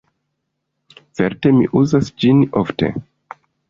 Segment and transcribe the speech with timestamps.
[1.19, 2.95] Certe, mi uzas ĝin ofte.